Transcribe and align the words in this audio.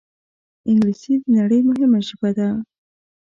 انګلیسي 0.69 1.13
د 1.21 1.23
نړۍ 1.37 1.59
مهمه 1.69 1.99
ژبه 2.07 2.29
ده 2.37 2.47